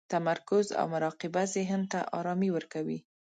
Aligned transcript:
تمرکز 0.13 0.67
او 0.79 0.85
مراقبه 0.93 1.43
ذهن 1.55 1.81
ته 1.91 1.99
ارامي 2.19 2.49
ورکوي. 2.53 2.99